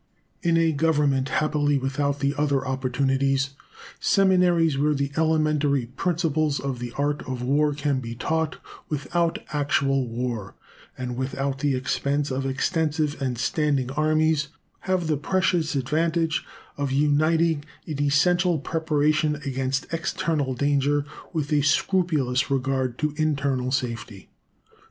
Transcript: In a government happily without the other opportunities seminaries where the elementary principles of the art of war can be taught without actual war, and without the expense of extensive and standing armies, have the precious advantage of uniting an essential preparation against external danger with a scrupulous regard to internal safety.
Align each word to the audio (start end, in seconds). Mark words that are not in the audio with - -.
In 0.41 0.57
a 0.57 0.71
government 0.71 1.29
happily 1.29 1.77
without 1.77 2.21
the 2.21 2.33
other 2.35 2.65
opportunities 2.65 3.51
seminaries 3.99 4.75
where 4.75 4.95
the 4.95 5.11
elementary 5.15 5.85
principles 5.85 6.59
of 6.59 6.79
the 6.79 6.91
art 6.93 7.21
of 7.29 7.43
war 7.43 7.75
can 7.75 7.99
be 7.99 8.15
taught 8.15 8.57
without 8.89 9.37
actual 9.53 10.07
war, 10.07 10.55
and 10.97 11.15
without 11.15 11.59
the 11.59 11.75
expense 11.75 12.31
of 12.31 12.47
extensive 12.47 13.21
and 13.21 13.37
standing 13.37 13.91
armies, 13.91 14.47
have 14.89 15.05
the 15.05 15.17
precious 15.17 15.75
advantage 15.75 16.43
of 16.79 16.91
uniting 16.91 17.63
an 17.85 18.01
essential 18.01 18.57
preparation 18.57 19.35
against 19.45 19.85
external 19.93 20.55
danger 20.55 21.05
with 21.31 21.53
a 21.53 21.61
scrupulous 21.61 22.49
regard 22.49 22.97
to 22.97 23.13
internal 23.17 23.71
safety. 23.71 24.29